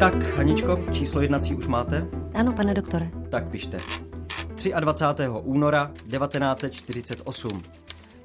[0.00, 2.08] Tak, Haničko, číslo jednací už máte?
[2.34, 3.10] Ano, pane doktore.
[3.30, 3.78] Tak pište.
[4.80, 5.28] 23.
[5.42, 7.62] února 1948.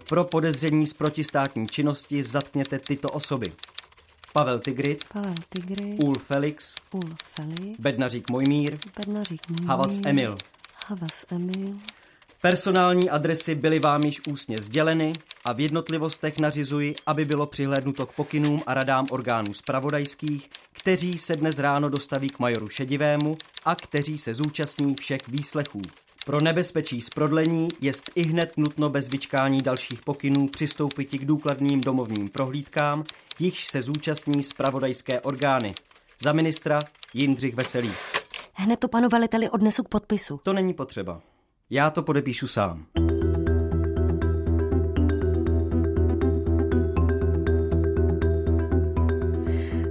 [0.09, 3.51] Pro podezření z protistátní činnosti zatkněte tyto osoby.
[4.33, 7.01] Pavel Tigrit, Pavel Tigry, Ul Felix, Ul
[7.35, 10.37] Felix, Bednařík Mojmír, Bednařík Mojmír, Havas Emil.
[10.87, 11.75] Havas Emil,
[12.41, 15.13] Personální adresy byly vám již ústně sděleny
[15.45, 21.33] a v jednotlivostech nařizuji, aby bylo přihlédnuto k pokynům a radám orgánů spravodajských, kteří se
[21.33, 25.81] dnes ráno dostaví k majoru Šedivému a kteří se zúčastní všech výslechů.
[26.25, 31.81] Pro nebezpečí z prodlení jest i hned nutno bez vyčkání dalších pokynů přistoupit k důkladným
[31.81, 33.03] domovním prohlídkám,
[33.39, 35.73] jichž se zúčastní spravodajské orgány.
[36.19, 36.79] Za ministra
[37.13, 37.91] Jindřich Veselý.
[38.53, 40.39] Hned to panu veliteli odnesu k podpisu.
[40.43, 41.21] To není potřeba.
[41.69, 42.85] Já to podepíšu sám.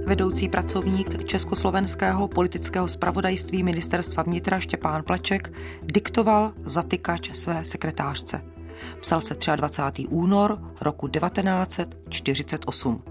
[0.05, 8.41] Vedoucí pracovník Československého politického spravodajství ministerstva vnitra Štěpán Plaček diktoval zatykač své sekretářce.
[9.01, 10.07] Psal se 23.
[10.07, 13.03] únor roku 1948.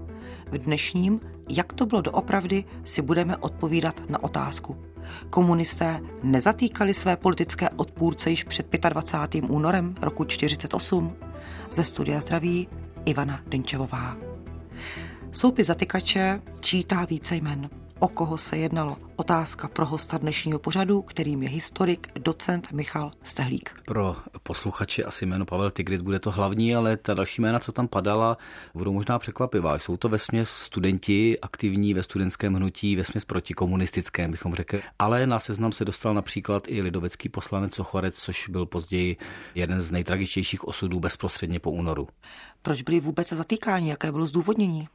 [0.51, 1.19] V dnešním
[1.49, 4.94] Jak to bylo doopravdy, si budeme odpovídat na otázku.
[5.29, 9.43] Komunisté nezatýkali své politické odpůrce již před 25.
[9.49, 11.15] únorem roku 48?
[11.71, 12.67] Ze studia zdraví
[13.05, 14.17] Ivana Denčevová.
[15.31, 17.69] Soupis zatykače čítá více jmen.
[18.05, 18.97] O koho se jednalo?
[19.15, 23.69] Otázka pro hosta dnešního pořadu, kterým je historik, docent Michal Stehlík.
[23.85, 27.87] Pro posluchače asi jméno Pavel Tigrit bude to hlavní, ale ta další jména, co tam
[27.87, 28.37] padala,
[28.73, 29.79] budou možná překvapivá.
[29.79, 34.81] Jsou to vesměs studenti aktivní ve studentském hnutí, vesměs protikomunistickém, bychom řekli.
[34.99, 39.17] Ale na seznam se dostal například i lidovecký poslanec Sochorec, což byl později
[39.55, 42.07] jeden z nejtragičtějších osudů bezprostředně po únoru.
[42.61, 43.89] Proč byli vůbec zatýkáni?
[43.89, 44.87] Jaké bylo zdůvodnění?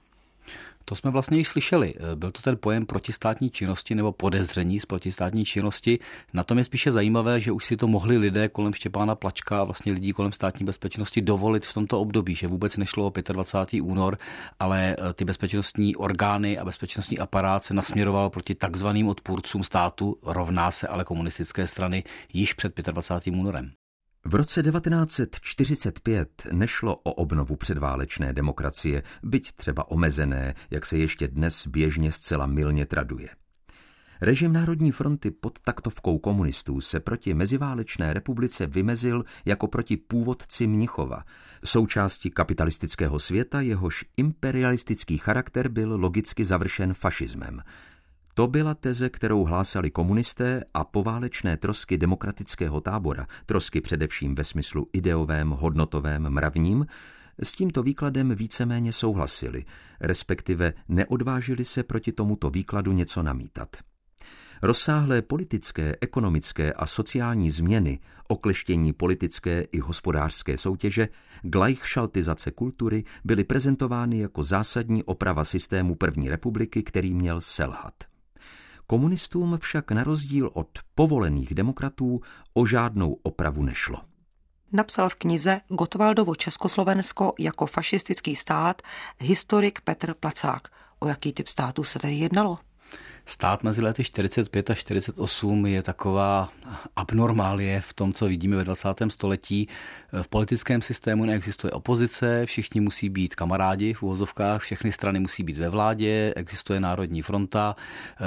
[0.85, 1.95] To jsme vlastně již slyšeli.
[2.15, 5.99] Byl to ten pojem protistátní činnosti nebo podezření z protistátní činnosti.
[6.35, 9.65] Na tom je spíše zajímavé, že už si to mohli lidé kolem Štěpána Plačka a
[9.65, 13.81] vlastně lidí kolem státní bezpečnosti dovolit v tomto období, že vůbec nešlo o 25.
[13.83, 14.19] únor,
[14.59, 20.71] ale eh, ty bezpečnostní orgány a bezpečnostní aparát se nasměroval proti takzvaným odpůrcům státu, rovná
[20.71, 23.35] se ale komunistické strany již před 25.
[23.35, 23.80] únorem.
[24.25, 31.67] V roce 1945 nešlo o obnovu předválečné demokracie, byť třeba omezené, jak se ještě dnes
[31.67, 33.29] běžně zcela milně traduje.
[34.21, 41.23] Režim Národní fronty pod taktovkou komunistů se proti meziválečné republice vymezil jako proti původci Mnichova,
[41.65, 47.61] součásti kapitalistického světa, jehož imperialistický charakter byl logicky završen fašismem–
[48.35, 54.87] to byla teze, kterou hlásali komunisté a poválečné trosky demokratického tábora, trosky především ve smyslu
[54.93, 56.87] ideovém, hodnotovém, mravním,
[57.43, 59.65] s tímto výkladem víceméně souhlasili,
[60.01, 63.69] respektive neodvážili se proti tomuto výkladu něco namítat.
[64.63, 67.99] Rozsáhlé politické, ekonomické a sociální změny,
[68.29, 71.09] okleštění politické i hospodářské soutěže,
[71.43, 78.10] glajchšaltizace kultury byly prezentovány jako zásadní oprava systému první republiky, který měl selhat.
[78.91, 82.21] Komunistům však na rozdíl od povolených demokratů
[82.55, 83.99] o žádnou opravu nešlo.
[84.73, 88.83] Napsal v knize Gotwaldovo Československo jako fašistický stát
[89.19, 90.69] historik Petr Placák.
[90.99, 92.59] O jaký typ státu se tedy jednalo?
[93.27, 96.49] Stát mezi lety 45 a 48 je taková
[96.97, 98.89] abnormálie v tom, co vidíme ve 20.
[99.09, 99.69] století.
[100.23, 105.57] V politickém systému neexistuje opozice, všichni musí být kamarádi v uvozovkách, všechny strany musí být
[105.57, 107.77] ve vládě, existuje Národní fronta,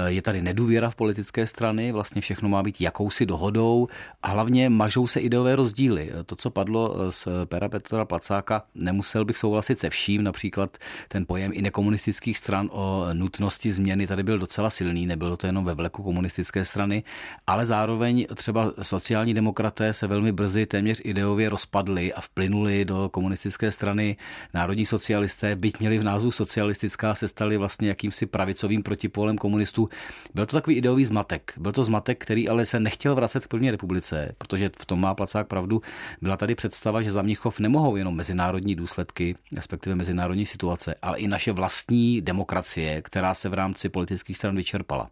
[0.08, 3.88] je tady nedůvěra v politické strany, vlastně všechno má být jakousi dohodou
[4.24, 6.12] a hlavně mažou se ideové rozdíly.
[6.25, 10.78] To, co padlo z Pera Petra Placáka, nemusel bych souhlasit se vším, například
[11.08, 15.65] ten pojem i nekomunistických stran o nutnosti změny tady byl docela silný, nebylo to jenom
[15.65, 17.03] ve vleku komunistické strany,
[17.47, 23.71] ale zároveň třeba sociální demokraté se velmi brzy téměř ideově rozpadli a vplynuli do komunistické
[23.71, 24.18] strany.
[24.53, 29.89] Národní socialisté, byť měli v názvu socialistická, se stali vlastně jakýmsi pravicovým protipólem komunistů.
[30.33, 31.53] Byl to takový ideový zmatek.
[31.57, 35.15] Byl to zmatek, který ale se nechtěl vracet k první republice, protože v tom má
[35.15, 35.81] Placák pravdu.
[36.21, 41.27] Byla tady představa, že za Mnichov nemohou jenom mezinárodní důsledky, respektive mezinárodní situace, ale i
[41.27, 45.10] naše vlastní demokracie, která se v rámci politických stran vyčerpala.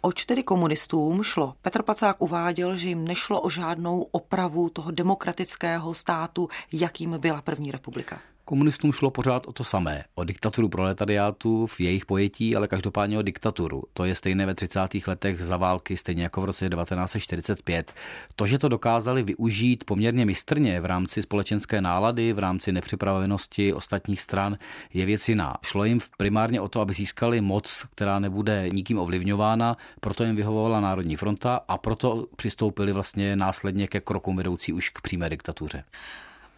[0.00, 1.54] Oč tedy komunistům šlo?
[1.62, 7.70] Petr Pacák uváděl, že jim nešlo o žádnou opravu toho demokratického státu, jakým byla první
[7.70, 8.20] republika.
[8.48, 13.22] Komunistům šlo pořád o to samé, o diktaturu proletariátu v jejich pojetí, ale každopádně o
[13.22, 13.82] diktaturu.
[13.92, 14.80] To je stejné ve 30.
[15.06, 17.92] letech za války, stejně jako v roce 1945.
[18.36, 24.20] To, že to dokázali využít poměrně mistrně v rámci společenské nálady, v rámci nepřipravenosti ostatních
[24.20, 24.58] stran,
[24.94, 25.56] je věc jiná.
[25.64, 30.80] Šlo jim primárně o to, aby získali moc, která nebude nikým ovlivňována, proto jim vyhovovala
[30.80, 35.84] Národní fronta a proto přistoupili vlastně následně ke krokům vedoucí už k přímé diktatuře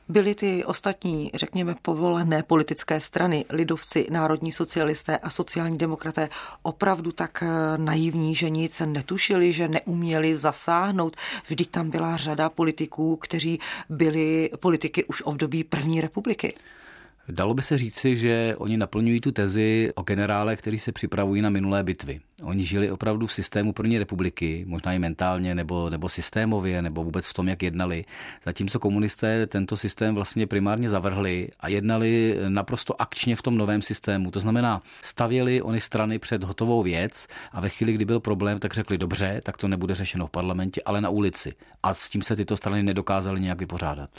[0.08, 6.28] byly ty ostatní, řekněme, povolené politické strany, lidovci, národní socialisté a sociální demokraté,
[6.62, 11.16] opravdu tak eh, naivní, že nic netušili, že neuměli zasáhnout.
[11.48, 16.54] Vždyť tam byla řada politiků, kteří byli politiky už v období první republiky.
[17.30, 21.50] Dalo by se říci, že oni naplňují tu tezi o generále, který se připravují na
[21.50, 22.20] minulé bitvy.
[22.42, 27.26] Oni žili opravdu v systému první republiky, možná i mentálně, nebo, nebo systémově, nebo vůbec
[27.26, 28.04] v tom, jak jednali.
[28.44, 34.30] Zatímco komunisté tento systém vlastně primárně zavrhli a jednali naprosto akčně v tom novém systému.
[34.30, 38.74] To znamená, stavěli oni strany před hotovou věc a ve chvíli, kdy byl problém, tak
[38.74, 41.52] řekli dobře, tak to nebude řešeno v parlamentě, ale na ulici.
[41.82, 44.10] A s tím se tyto strany nedokázaly nějak vypořádat.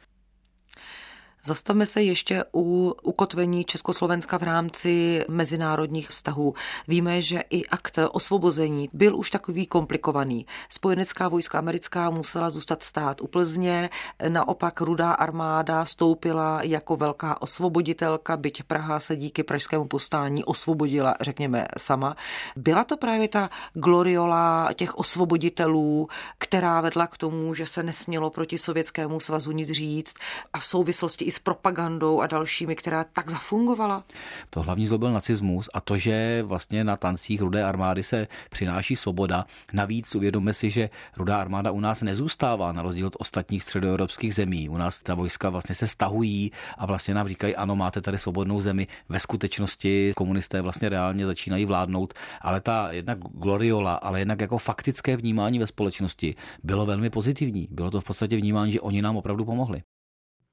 [1.44, 6.53] Zastavme se ještě u ukotvení Československa v rámci mezinárodních vztahů.
[6.88, 10.45] Víme, že i akt osvobození byl už takový komplikovaný.
[10.69, 13.89] Spojenecká vojska americká musela zůstat stát u Plzně,
[14.27, 21.68] naopak rudá armáda vstoupila jako velká osvoboditelka, byť Praha se díky pražskému postání osvobodila, řekněme,
[21.77, 22.15] sama.
[22.56, 26.07] Byla to právě ta gloriola těch osvoboditelů,
[26.38, 30.13] která vedla k tomu, že se nesmělo proti Sovětskému svazu nic říct
[30.53, 34.04] a v souvislosti i s propagandou a dalšími, která tak zafungovala?
[34.50, 38.96] To hlavní zlo byl nacismus a to, že vlastně na tancích Rudé armády se přináší
[38.96, 39.46] svoboda.
[39.74, 44.70] Navíc uvědomme si, že Rudá armáda u nás nezůstává, na rozdíl od ostatních středoevropských zemí.
[44.70, 48.62] U nás ta vojska vlastně se stahují a vlastně nám říkají, ano, máte tady svobodnou
[48.62, 48.88] zemi.
[49.10, 55.18] Ve skutečnosti komunisté vlastně reálně začínají vládnout, ale ta jednak gloriola, ale jednak jako faktické
[55.18, 57.68] vnímání ve společnosti bylo velmi pozitivní.
[57.72, 59.82] Bylo to v podstatě vnímání, že oni nám opravdu pomohli.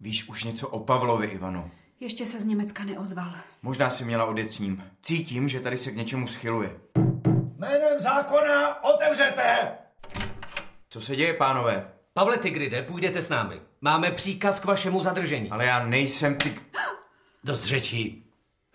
[0.00, 1.70] Víš už něco o Pavlovi, Ivano?
[2.00, 3.32] Ještě se z Německa neozval.
[3.62, 4.84] Možná si měla odjet s ním.
[5.02, 6.80] Cítím, že tady se k něčemu schyluje.
[7.58, 9.68] Jménem zákona otevřete!
[10.90, 11.92] Co se děje, pánové?
[12.12, 13.60] Pavle Tigride, půjdete s námi.
[13.80, 15.50] Máme příkaz k vašemu zadržení.
[15.50, 16.58] Ale já nejsem ty...
[17.44, 18.30] Dost řečí.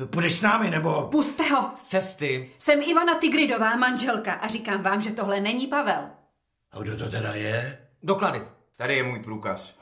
[0.06, 1.08] Půjdeš s námi, nebo...
[1.12, 1.72] Puste ho!
[1.76, 2.52] Z cesty.
[2.60, 6.10] Jsem Ivana Tigridová, manželka a říkám vám, že tohle není Pavel.
[6.72, 7.88] A kdo to teda je?
[8.04, 8.42] Doklady.
[8.76, 9.76] Tady je můj průkaz.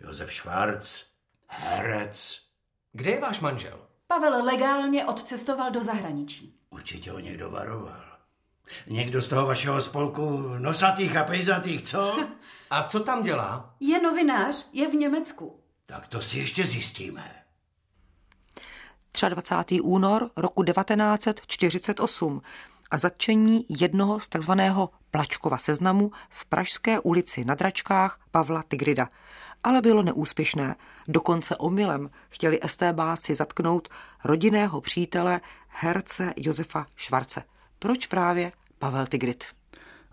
[0.00, 1.04] Josef Schwarz,
[1.48, 2.40] herec.
[2.92, 3.78] Kde je váš manžel?
[4.06, 6.58] Pavel legálně odcestoval do zahraničí.
[6.70, 8.04] Určitě ho někdo varoval.
[8.86, 12.28] Někdo z toho vašeho spolku nosatých a pejzatých, co?
[12.70, 13.74] A co tam dělá?
[13.80, 15.60] Je novinář, je v Německu.
[15.86, 17.34] Tak to si ještě zjistíme.
[19.28, 19.80] 23.
[19.80, 22.42] únor roku 1948
[22.90, 29.08] a zatčení jednoho z takzvaného Plačkova seznamu v Pražské ulici na Dračkách Pavla Tigrida–
[29.64, 30.74] ale bylo neúspěšné.
[31.08, 33.88] Dokonce omylem chtěli STBáci zatknout
[34.24, 37.42] rodinného přítele herce Josefa Švarce.
[37.78, 39.44] Proč právě Pavel Tigrit?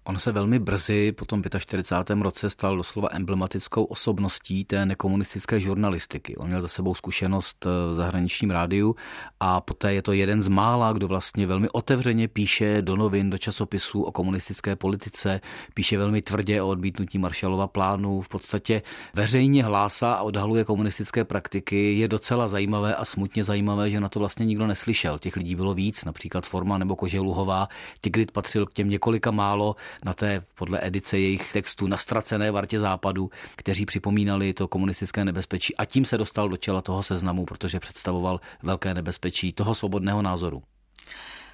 [0.04, 2.22] On se velmi brzy po tom 45.
[2.22, 6.36] roce stal doslova emblematickou osobností té nekomunistické žurnalistiky.
[6.38, 8.96] On měl za sebou zkušenost v zahraničním rádiu
[9.40, 13.38] a poté je to jeden z mála, kdo vlastně velmi otevřeně píše do novin, do
[13.38, 15.42] časopisů o komunistické politice,
[15.74, 18.82] píše velmi tvrdě o odmítnutí Marshallova plánu, v podstatě
[19.14, 21.94] veřejně hlásá a odhaluje komunistické praktiky.
[21.94, 25.20] Je docela zajímavé a smutně zajímavé, že na to vlastně nikdo neslyšel.
[25.20, 27.68] Těch lidí bylo víc, například Forma nebo Koželuhová.
[28.02, 33.32] Tigrit patřil k těm několika málo, na té podle edice jejich textů nastracené vartě západu,
[33.56, 38.40] kteří připomínali to komunistické nebezpečí a tím se dostal do čela toho seznamu, protože představoval
[38.64, 40.64] velké nebezpečí toho svobodného názoru.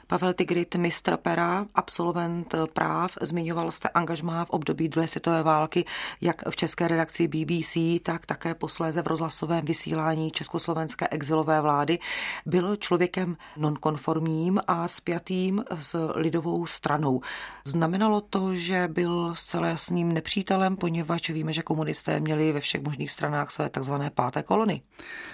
[0.07, 5.85] Pavel Tigrit, mistr pera, absolvent práv, zmiňoval jste angažmá v období druhé světové války,
[6.21, 11.99] jak v české redakci BBC, tak také posléze v rozhlasovém vysílání československé exilové vlády.
[12.45, 17.21] Byl člověkem nonkonformním a spjatým s lidovou stranou.
[17.65, 23.11] Znamenalo to, že byl zcela jasným nepřítelem, poněvadž víme, že komunisté měli ve všech možných
[23.11, 24.81] stranách své takzvané páté kolony.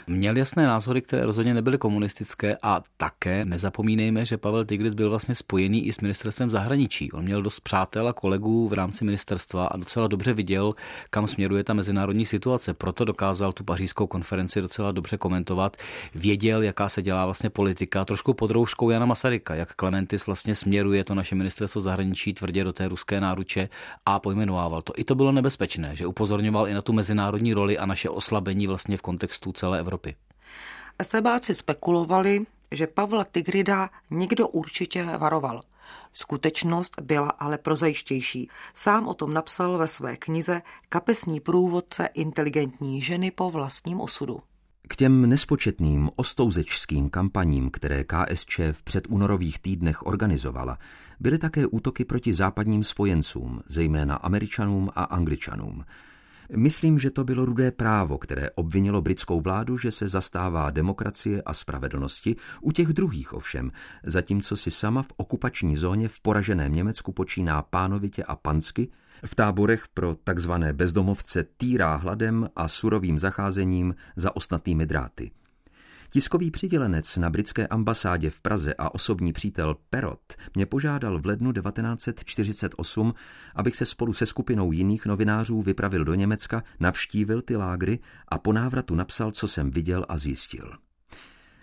[0.08, 5.10] Měl jasné názory, které rozhodně nebyly komunistické a také nezapomínejme, že Pavel Pavel Tigris byl
[5.10, 7.12] vlastně spojený i s ministerstvem zahraničí.
[7.12, 10.74] On měl dost přátel a kolegů v rámci ministerstva a docela dobře viděl,
[11.10, 12.74] kam směruje ta mezinárodní situace.
[12.74, 15.78] Proto dokázal tu pařížskou konferenci docela dobře komentovat.
[16.16, 21.04] Věděl, jaká se dělá vlastně politika, trošku pod rouškou Jana Masaryka, jak Klementis vlastně směruje
[21.04, 23.70] to naše ministerstvo zahraničí tvrdě do té ruské náruče
[24.06, 24.94] a pojmenovával to.
[24.96, 28.98] I to bylo nebezpečné, že upozorňoval i na tu mezinárodní roli a naše oslabení vlastně
[28.98, 30.16] v kontextu celé Evropy.
[31.00, 35.62] Estebáci spekulovali, že Pavla Tigrida někdo určitě varoval.
[36.14, 38.50] Skutečnost byla ale prozajištější.
[38.74, 44.40] Sám o tom napsal ve své knize Kapesní průvodce inteligentní ženy po vlastním osudu.
[44.88, 50.78] K těm nespočetným ostouzečským kampaním, které KSČ v předúnorových týdnech organizovala,
[51.20, 55.84] byly také útoky proti západním spojencům, zejména američanům a angličanům.
[56.56, 61.54] Myslím, že to bylo rudé právo, které obvinilo britskou vládu, že se zastává demokracie a
[61.54, 63.72] spravedlnosti, u těch druhých ovšem,
[64.04, 68.90] zatímco si sama v okupační zóně v poraženém Německu počíná pánovitě a pansky,
[69.26, 75.32] v táborech pro takzvané bezdomovce týrá hladem a surovým zacházením za osnatými dráty.
[76.14, 81.54] Tiskový přidělenec na britské ambasádě v Praze a osobní přítel Perot mě požádal v lednu
[81.54, 83.14] 1948,
[83.56, 88.54] abych se spolu se skupinou jiných novinářů vypravil do Německa, navštívil ty lágry a po
[88.54, 90.72] návratu napsal, co jsem viděl a zjistil.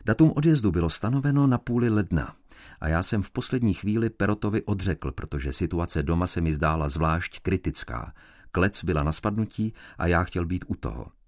[0.04, 2.36] Datum odjezdu bylo stanoveno na půli ledna
[2.80, 7.40] a já jsem v poslední chvíli Perotovi odřekl, protože situace doma se mi zdála zvlášť
[7.40, 8.12] kritická.
[8.52, 11.19] Klec byla na spadnutí a já chtěl být u toho.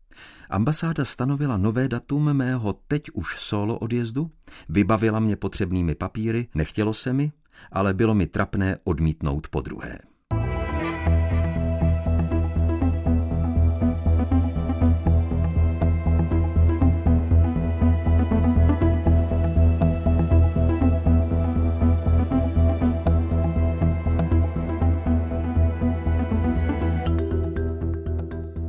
[0.51, 4.31] Ambasáda stanovila nové datum mého teď už solo odjezdu,
[4.69, 7.33] vybavila mě potřebnými papíry, nechtělo se mi,
[7.73, 9.99] ale bylo mi trapné odmítnout po druhé.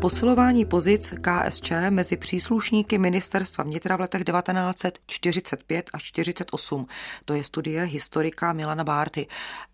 [0.03, 6.87] Posilování pozic KSČ mezi příslušníky ministerstva vnitra v letech 1945 až 48.
[7.25, 9.27] To je studie historika Milana Bárty.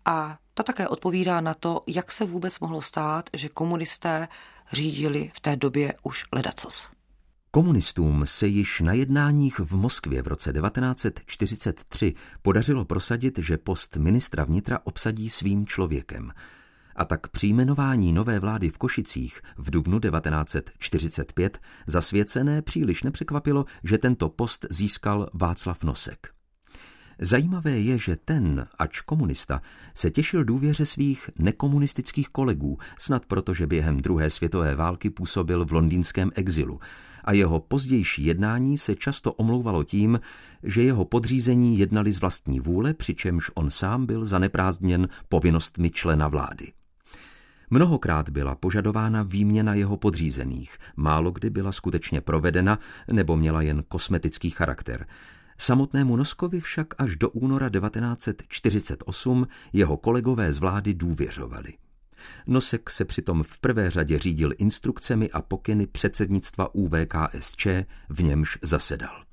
[0.04, 4.28] A ta také odpovídá na to, jak se vůbec mohlo stát, že komunisté
[4.72, 6.86] řídili v té době už ledacos.
[7.50, 14.44] Komunistům se již na jednáních v Moskvě v roce 1943 podařilo prosadit, že post ministra
[14.44, 16.32] vnitra obsadí svým člověkem–
[17.00, 23.98] a tak při jmenování nové vlády v Košicích v dubnu 1945 zasvěcené příliš nepřekvapilo, že
[23.98, 26.28] tento post získal Václav Nosek.
[27.18, 29.62] Zajímavé je, že ten, ač komunista,
[29.94, 35.72] se těšil důvěře svých nekomunistických kolegů, snad proto, že během druhé světové války působil v
[35.72, 36.80] londýnském exilu
[37.24, 40.20] a jeho pozdější jednání se často omlouvalo tím,
[40.62, 46.72] že jeho podřízení jednali z vlastní vůle, přičemž on sám byl zaneprázdněn povinnostmi člena vlády.
[47.70, 52.78] Mnohokrát byla požadována výměna jeho podřízených, málo kdy byla skutečně provedena
[53.12, 55.06] nebo měla jen kosmetický charakter.
[55.58, 61.72] Samotnému Noskovi však až do února 1948 jeho kolegové z vlády důvěřovali.
[62.46, 67.66] Nosek se přitom v prvé řadě řídil instrukcemi a pokyny předsednictva UVKSČ,
[68.08, 69.24] v němž zasedal.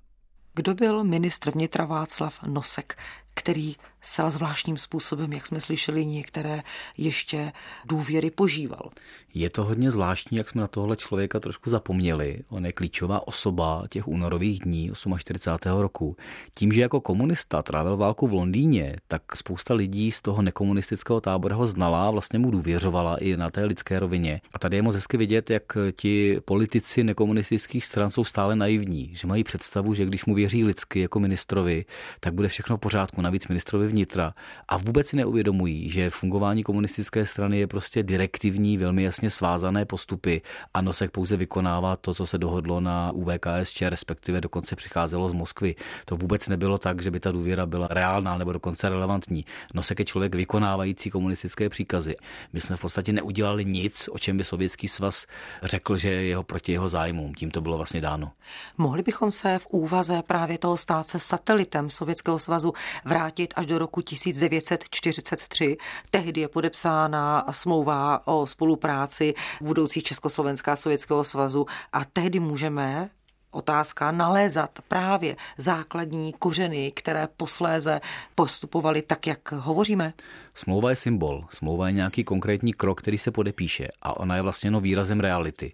[0.54, 2.98] Kdo byl ministr vnitra Václav Nosek,
[3.38, 6.64] který zcela zvláštním způsobem, jak jsme slyšeli, některé
[6.98, 7.52] ještě
[7.86, 8.90] důvěry požíval.
[9.34, 12.44] Je to hodně zvláštní, jak jsme na tohle člověka trošku zapomněli.
[12.50, 15.70] On je klíčová osoba těch únorových dní 48.
[15.80, 16.16] roku.
[16.56, 21.56] Tím, že jako komunista trávil válku v Londýně, tak spousta lidí z toho nekomunistického tábora
[21.56, 24.42] ho znala a vlastně mu důvěřovala i na té lidské rovině.
[24.54, 25.64] A tady je moc hezky vidět, jak
[25.96, 31.00] ti politici nekomunistických stran jsou stále naivní, že mají představu, že když mu věří lidsky
[31.00, 31.86] jako ministrovi,
[32.20, 33.22] tak bude všechno v pořádku.
[33.28, 34.34] Navíc ministrovi vnitra
[34.68, 40.42] a vůbec si neuvědomují, že fungování komunistické strany je prostě direktivní, velmi jasně svázané postupy
[40.74, 45.76] a Nosek pouze vykonává to, co se dohodlo na UVKSČ, respektive dokonce přicházelo z Moskvy.
[46.06, 49.46] To vůbec nebylo tak, že by ta důvěra byla reálná nebo dokonce relevantní.
[49.74, 52.16] Nosek je člověk vykonávající komunistické příkazy.
[52.54, 55.26] My jsme v podstatě neudělali nic, o čem by Sovětský svaz
[55.64, 57.34] řekl, že je jeho proti jeho zájmům.
[57.34, 58.32] Tím to bylo vlastně dáno.
[58.78, 62.74] Mohli bychom se v úvaze právě toho stát se satelitem Sovětského svazu
[63.06, 63.17] vrátit
[63.56, 65.78] až do roku 1943.
[66.12, 73.10] Tehdy je podepsána smlouva o spolupráci budoucí Československá Sovětského svazu a tehdy můžeme
[73.52, 78.02] otázka nalézat právě základní kořeny, které posléze
[78.36, 80.14] postupovaly tak, jak hovoříme?
[80.54, 84.72] Smlouva je symbol, smlouva je nějaký konkrétní krok, který se podepíše a ona je vlastně
[84.72, 85.74] no výrazem reality.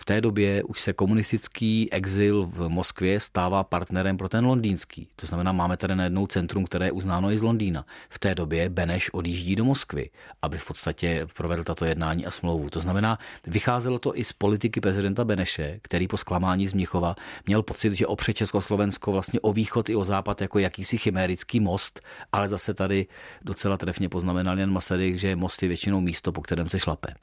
[0.00, 5.08] V té době už se komunistický exil v Moskvě stává partnerem pro ten londýnský.
[5.16, 7.86] To znamená, máme tady najednou centrum, které je uznáno i z Londýna.
[8.08, 10.10] V té době Beneš odjíždí do Moskvy,
[10.42, 12.70] aby v podstatě provedl tato jednání a smlouvu.
[12.70, 17.14] To znamená, vycházelo to i z politiky prezidenta Beneše, který po zklamání z Mnichova
[17.46, 22.00] měl pocit, že opře Československo vlastně o východ i o západ jako jakýsi chimérický most,
[22.32, 23.06] ale zase tady
[23.42, 27.14] docela trefně poznamenal Jan Masaryk, že most je většinou místo, po kterém se šlape.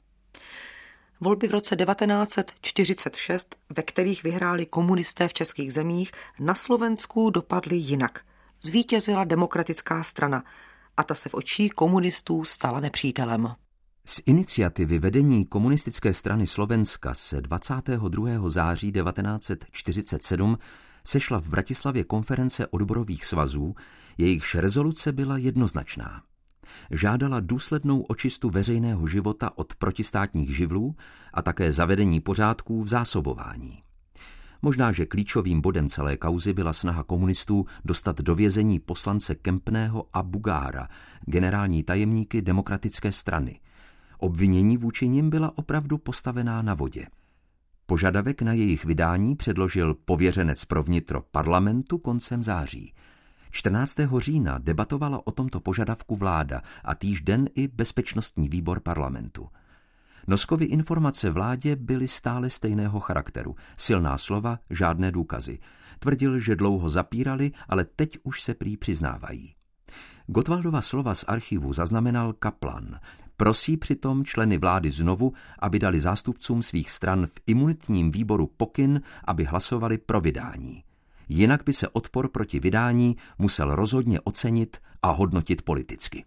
[1.20, 6.10] Volby v roce 1946, ve kterých vyhráli komunisté v českých zemích,
[6.40, 8.20] na Slovensku dopadly jinak.
[8.62, 10.44] Zvítězila demokratická strana
[10.96, 13.54] a ta se v očích komunistů stala nepřítelem.
[14.04, 18.48] Z iniciativy vedení komunistické strany Slovenska se 22.
[18.48, 20.58] září 1947
[21.04, 23.74] sešla v Bratislavě konference odborových svazů,
[24.18, 26.22] jejichž rezoluce byla jednoznačná.
[26.90, 30.96] Žádala důslednou očistu veřejného života od protistátních živlů
[31.34, 33.82] a také zavedení pořádků v zásobování.
[34.62, 40.22] Možná, že klíčovým bodem celé kauzy byla snaha komunistů dostat do vězení poslance Kempného a
[40.22, 40.88] Bugára,
[41.26, 43.60] generální tajemníky demokratické strany.
[44.18, 47.06] Obvinění vůči nim byla opravdu postavená na vodě.
[47.86, 52.92] Požadavek na jejich vydání předložil pověřenec pro vnitro parlamentu koncem září.
[53.58, 53.96] 14.
[54.18, 59.48] října debatovala o tomto požadavku vláda a týžden i bezpečnostní výbor parlamentu.
[60.26, 63.56] Noskovy informace vládě byly stále stejného charakteru.
[63.76, 65.58] Silná slova, žádné důkazy.
[65.98, 69.54] Tvrdil, že dlouho zapírali, ale teď už se prý přiznávají.
[70.26, 72.98] Gotwaldova slova z archivu zaznamenal Kaplan.
[73.36, 79.44] Prosí přitom členy vlády znovu, aby dali zástupcům svých stran v imunitním výboru pokyn, aby
[79.44, 80.82] hlasovali pro vydání.
[81.28, 86.24] Jinak by se odpor proti vydání musel rozhodně ocenit a hodnotit politicky.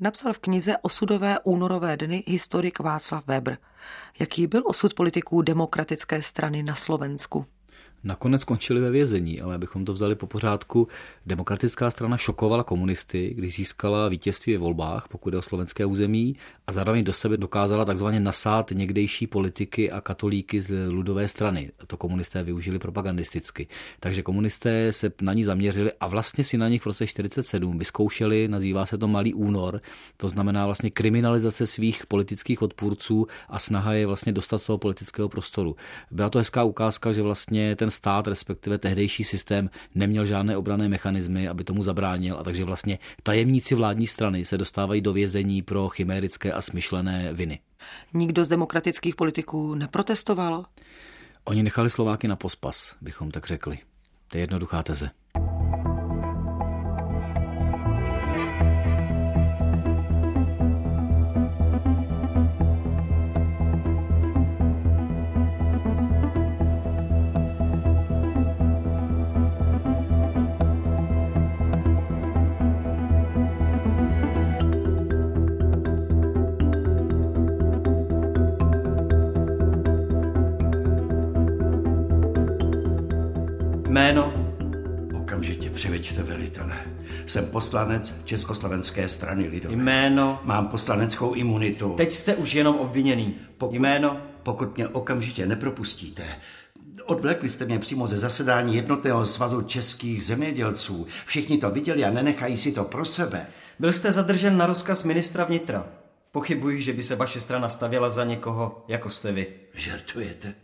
[0.00, 3.58] Napsal v knize Osudové únorové dny historik Václav Weber.
[4.18, 7.46] Jaký byl osud politiků demokratické strany na Slovensku?
[8.04, 10.88] Nakonec skončili ve vězení, ale abychom to vzali po pořádku,
[11.26, 16.72] demokratická strana šokovala komunisty, když získala vítězství ve volbách, pokud je o slovenské území, a
[16.72, 21.72] zároveň do sebe dokázala takzvaně nasát někdejší politiky a katolíky z ludové strany.
[21.86, 23.66] To komunisté využili propagandisticky.
[24.00, 28.48] Takže komunisté se na ní zaměřili a vlastně si na nich v roce 47 vyzkoušeli,
[28.48, 29.80] nazývá se to Malý únor,
[30.16, 35.28] to znamená vlastně kriminalizace svých politických odpůrců a snaha je vlastně dostat z toho politického
[35.28, 35.76] prostoru.
[36.10, 41.48] Byla to hezká ukázka, že vlastně ten stát, respektive tehdejší systém, neměl žádné obrané mechanismy,
[41.48, 46.52] aby tomu zabránil a takže vlastně tajemníci vládní strany se dostávají do vězení pro chimérické
[46.52, 47.60] a smyšlené viny.
[48.14, 50.64] Nikdo z demokratických politiků neprotestoval?
[51.44, 53.78] Oni nechali Slováky na pospas, bychom tak řekli.
[54.28, 55.10] To je jednoduchá teze.
[87.32, 89.74] Jsem poslanec Československé strany lidové.
[89.74, 90.40] Jméno?
[90.44, 91.94] Mám poslaneckou imunitu.
[91.96, 93.36] Teď jste už jenom obviněný.
[93.58, 94.20] Pokud, Jméno?
[94.42, 96.22] Pokud mě okamžitě nepropustíte,
[97.04, 101.06] Odvlekli jste mě přímo ze zasedání jednotného svazu českých zemědělců.
[101.26, 103.46] Všichni to viděli a nenechají si to pro sebe.
[103.78, 105.86] Byl jste zadržen na rozkaz ministra vnitra.
[106.32, 109.46] Pochybuji, že by se vaše strana stavěla za někoho, jako jste vy.
[109.74, 110.54] Žertujete?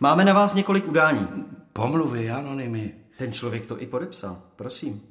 [0.00, 1.28] Máme na vás několik udání.
[1.72, 2.94] Pomluvy, anonymy.
[3.18, 4.42] Ten člověk to i podepsal.
[4.56, 5.07] Prosím.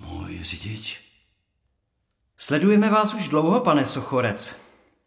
[0.00, 1.00] Můj řidič.
[2.36, 4.56] Sledujeme vás už dlouho, pane Sochorec.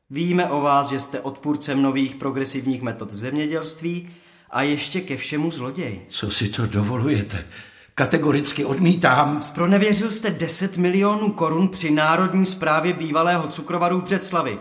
[0.10, 4.10] Víme o vás, že jste odpůrcem nových progresivních metod v zemědělství
[4.50, 6.02] a ještě ke všemu zloděj.
[6.10, 7.48] Co si to dovolujete?
[7.96, 9.42] Kategoricky odmítám.
[9.42, 14.60] Spronevěřil jste 10 milionů korun při národní správě bývalého cukrovaru v Břeclavi.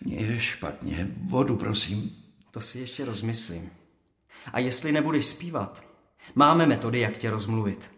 [0.00, 1.08] Mně je špatně.
[1.28, 2.16] Vodu, prosím.
[2.50, 3.70] To si ještě rozmyslím.
[4.52, 5.84] A jestli nebudeš zpívat,
[6.34, 7.93] máme metody, jak tě rozmluvit.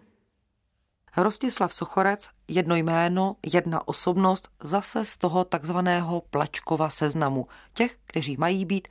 [1.16, 8.64] Rostislav Sochorec, jedno jméno, jedna osobnost, zase z toho takzvaného Plačkova seznamu, těch, kteří mají
[8.64, 8.88] být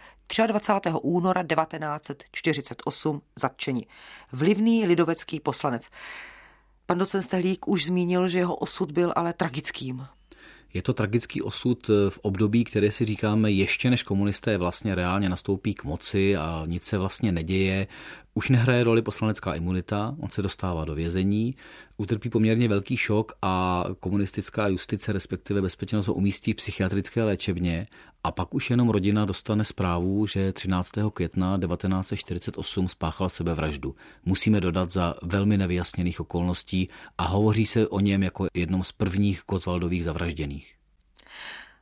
[0.47, 0.89] 23.
[1.01, 3.87] února 1948 zatčeni.
[4.31, 5.87] Vlivný lidovecký poslanec.
[6.85, 10.07] Pan docent Stehlík už zmínil, že jeho osud byl ale tragickým.
[10.73, 15.73] Je to tragický osud v období, které si říkáme ještě než komunisté vlastně reálně nastoupí
[15.73, 17.87] k moci a nic se vlastně neděje.
[18.37, 21.55] Už nehraje roli poslanecká imunita, on se dostává do vězení,
[21.97, 27.87] utrpí poměrně velký šok a komunistická justice, respektive bezpečnost ho umístí v psychiatrické léčebně
[28.23, 30.91] a pak už jenom rodina dostane zprávu, že 13.
[31.13, 33.95] května 1948 spáchal sebevraždu.
[34.25, 39.41] Musíme dodat za velmi nevyjasněných okolností a hovoří se o něm jako jednom z prvních
[39.49, 40.75] Gotwaldových zavražděných.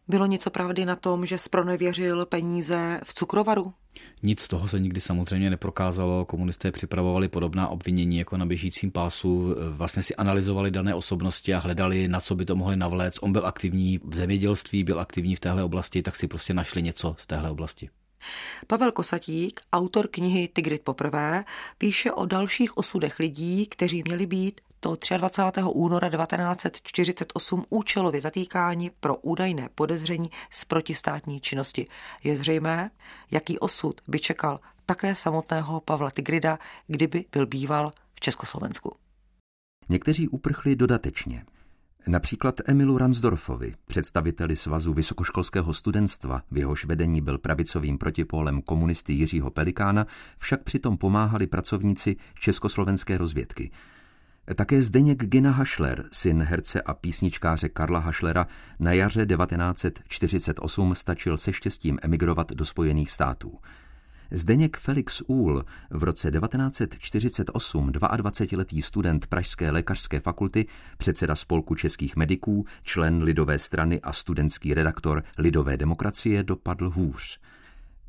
[0.08, 3.74] Bylo něco pravdy na tom, že spronevěřil peníze v cukrovaru?
[4.24, 6.26] Nic z toho se nikdy samozřejmě neprokázalo.
[6.26, 9.56] Komunisté připravovali podobná obvinění jako na běžícím pásu.
[9.70, 13.20] Vlastně si analyzovali dané osobnosti a hledali, na co by to mohli navléct.
[13.22, 17.16] On byl aktivní v zemědělství, byl aktivní v téhle oblasti, tak si prostě našli něco
[17.20, 17.90] z téhle oblasti.
[18.68, 21.46] Pavel Kosatík, autor knihy Tigrit poprvé,
[21.78, 25.62] píše o dalších osudech lidí, kteří měli být to 23.
[25.64, 31.88] února 1948 účelově zatýkáni pro údajné podezření z protistátní činnosti.
[32.24, 32.92] Je zřejmé,
[33.32, 38.96] jaký osud by čekal také samotného Pavla Tigrida, kdyby byl býval v Československu.
[39.90, 41.46] Někteří uprchli dodatečně.
[42.08, 49.52] Například Emilu Ransdorfovi, představiteli Svazu vysokoškolského studentstva, v jehož vedení byl pravicovým protipólem komunisty Jiřího
[49.52, 50.06] Pelikána,
[50.38, 53.72] však přitom pomáhali pracovníci československé rozvědky.
[54.56, 58.48] Také Zdeněk Gina Hašler, syn herce a písničkáře Karla Hašlera,
[58.80, 63.60] na jaře 1948 stačil se štěstím emigrovat do Spojených států.
[64.32, 70.66] Zdeněk Felix Úl, v roce 1948 22-letý student Pražské lékařské fakulty,
[70.98, 77.40] předseda spolku českých mediků, člen Lidové strany a studentský redaktor Lidové demokracie dopadl hůř.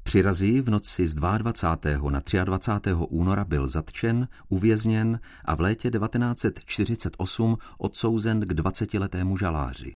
[0.05, 2.11] Při razii v noci z 22.
[2.11, 2.90] na 23.
[3.09, 9.93] února byl zatčen, uvězněn a v létě 1948 odsouzen k 20-letému žaláři.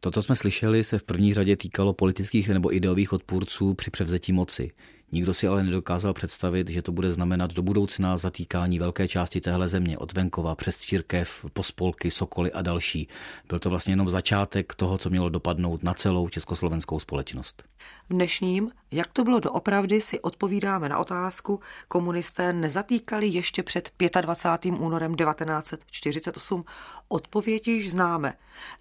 [0.00, 4.32] To, co jsme slyšeli, se v první řadě týkalo politických nebo ideových odpůrců při převzetí
[4.32, 4.70] moci.
[5.12, 9.68] Nikdo si ale nedokázal představit, že to bude znamenat do budoucna zatýkání velké části téhle
[9.68, 13.08] země, od venkova přes církev, pospolky, sokoly a další.
[13.48, 17.64] Byl to vlastně jenom začátek toho, co mělo dopadnout na celou československou společnost.
[18.08, 24.74] V dnešním, jak to bylo doopravdy, si odpovídáme na otázku, komunisté nezatýkali ještě před 25.
[24.78, 26.64] únorem 1948.
[27.08, 28.32] Odpověď již známe.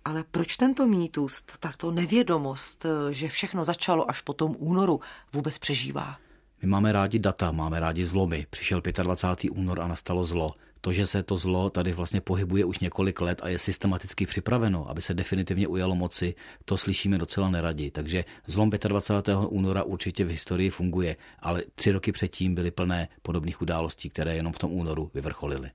[0.06, 5.00] Ale proč tento mýtus, tato nevědomost, že všechno začalo až po tom únoru,
[5.34, 6.18] vůbec přežívá?
[6.62, 8.48] My máme rádi data, máme rádi zlomy.
[8.50, 9.52] Přišel 25.
[9.52, 10.54] únor a nastalo zlo.
[10.86, 14.90] To, že se to zlo tady vlastně pohybuje už několik let a je systematicky připraveno,
[14.90, 17.92] aby se definitivně ujalo moci, to slyšíme docela neradi.
[17.92, 19.38] Takže zlom 25.
[19.48, 24.54] února určitě v historii funguje, ale tři roky předtím byly plné podobných událostí, které jenom
[24.54, 25.72] v tom únoru vyvrcholily.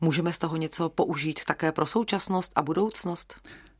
[0.00, 3.34] Můžeme z toho něco použít také pro současnost a budoucnost?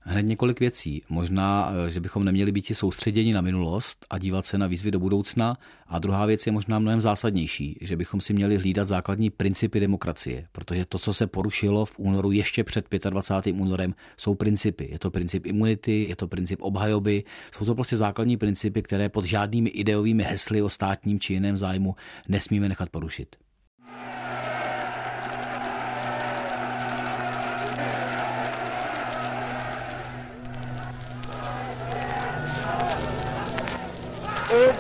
[0.09, 1.03] Hned několik věcí.
[1.09, 4.99] Možná, eh, že bychom neměli být soustředěni na minulost a dívat se na výzvy do
[4.99, 5.57] budoucna.
[5.87, 10.47] A druhá věc je možná mnohem zásadnější, že bychom si měli hlídat základní principy demokracie,
[10.53, 13.61] protože to, co se porušilo v únoru ještě před 25.
[13.61, 14.89] únorem, jsou principy.
[14.93, 19.25] Je to princip imunity, je to princip obhajoby, jsou to prostě základní principy, které pod
[19.25, 21.95] žádnými ideovými hesly o státním či jiném zájmu
[22.29, 23.37] nesmíme nechat porušit.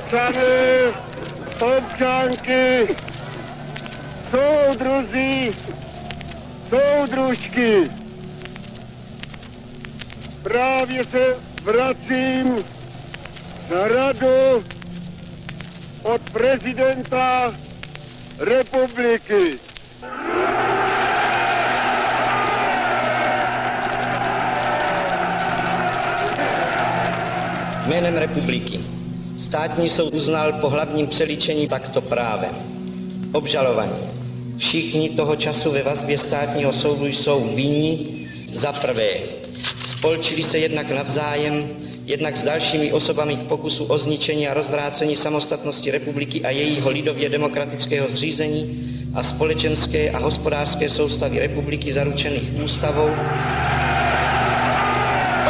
[0.06, 0.94] Občany,
[1.60, 2.96] občanky,
[4.30, 5.50] soudruzí,
[6.70, 7.90] soudružky.
[10.42, 12.64] Právě se vracím
[13.70, 14.64] na radu
[16.02, 17.54] od prezidenta
[18.38, 19.58] republiky.
[27.86, 28.85] Jménem republiky
[29.56, 32.54] Státní soud uznal po hlavním přelíčení takto právem.
[33.32, 33.98] Obžalovaní.
[34.58, 37.98] Všichni toho času ve vazbě státního soudu jsou vinni
[38.52, 39.08] za prvé.
[39.88, 41.68] Spolčili se jednak navzájem,
[42.04, 47.28] jednak s dalšími osobami k pokusu o zničení a rozvrácení samostatnosti republiky a jejího lidově
[47.28, 48.80] demokratického zřízení
[49.14, 53.10] a společenské a hospodářské soustavy republiky zaručených ústavou.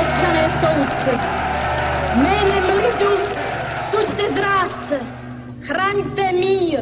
[0.01, 1.11] Občané soudci,
[2.15, 3.37] jménem lidu
[3.97, 5.01] Suďte zrádce,
[5.61, 6.81] chraňte mír.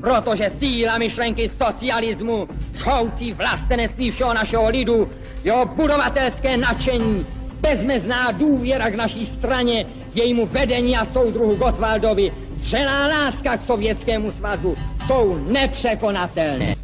[0.00, 5.10] Protože síla myšlenky socialismu, šoucí vlastenectví všeho našeho lidu,
[5.44, 7.26] jeho budovatelské nadšení,
[7.60, 12.32] bezmezná důvěra k naší straně, jejímu vedení a soudruhu Gotwaldovi,
[12.62, 16.74] želá láska k Sovětskému svazu jsou nepřekonatelné.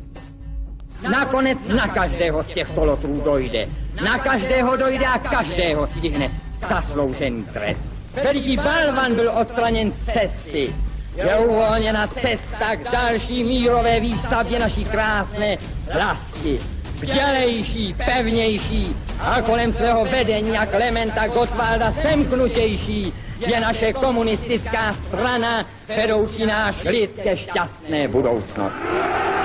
[1.13, 3.69] Nakonec na každého z těch kolotrů dojde.
[4.05, 6.31] Na každého dojde a každého stihne
[6.69, 7.94] zasloužený trest.
[8.23, 10.75] Veliký balvan byl odstraněn z cesty.
[11.17, 15.57] Je uvolněna cesta k další mírové výstavbě naší krásné
[15.95, 16.61] vlasti.
[16.95, 23.13] Vdělejší, pevnější a kolem svého vedení a Klementa Gottwalda semknutější
[23.47, 29.44] je naše komunistická strana, vedoucí náš lid ke šťastné budoucnosti.